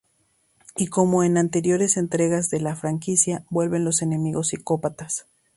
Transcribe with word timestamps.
Y 0.75 0.87
como 0.87 1.23
en 1.23 1.37
anteriores 1.37 1.95
entregas 1.95 2.49
de 2.49 2.59
la 2.59 2.75
franquicia 2.75 3.45
vuelven 3.51 3.85
los 3.85 4.01
enemigos 4.01 4.47
psicópatas. 4.47 5.27